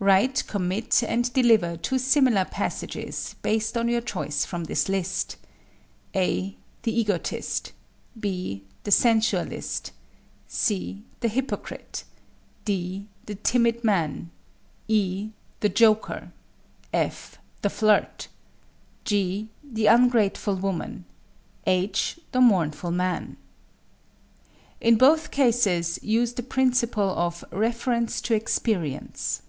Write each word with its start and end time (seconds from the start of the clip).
Write, 0.00 0.46
commit 0.46 1.02
and 1.02 1.32
deliver 1.32 1.76
two 1.76 1.98
similar 1.98 2.44
passages 2.44 3.34
based 3.42 3.76
on 3.76 3.88
your 3.88 4.00
choice 4.00 4.44
from 4.44 4.62
this 4.62 4.88
list: 4.88 5.34
(a) 6.14 6.56
"the 6.84 7.00
egotist;" 7.00 7.72
(b) 8.18 8.62
"the 8.84 8.92
sensualist;" 8.92 9.90
(c) 10.46 11.02
"the 11.18 11.26
hypocrite;" 11.26 12.04
(d) 12.64 13.08
"the 13.26 13.34
timid 13.34 13.82
man;" 13.82 14.30
(e) 14.86 15.30
"the 15.58 15.68
joker;" 15.68 16.30
(f) 16.92 17.36
"the 17.62 17.68
flirt;" 17.68 18.28
(g) 19.04 19.48
"the 19.64 19.86
ungrateful 19.88 20.54
woman;" 20.54 21.06
(h) 21.66 22.20
"the 22.30 22.40
mournful 22.40 22.92
man." 22.92 23.36
In 24.80 24.96
both 24.96 25.32
cases 25.32 25.98
use 26.04 26.34
the 26.34 26.44
principle 26.44 27.10
of 27.18 27.42
"Reference 27.50 28.20
to 28.20 28.34
Experience." 28.34 29.42